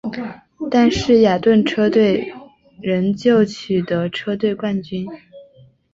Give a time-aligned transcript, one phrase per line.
[0.71, 2.33] 但是雅顿车队
[2.81, 5.07] 仍旧取得车队冠军。